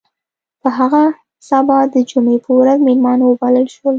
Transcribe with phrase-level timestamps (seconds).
[0.61, 1.03] په هغه
[1.49, 3.89] سبا د جمعې په ورځ میلمانه وبلل شول.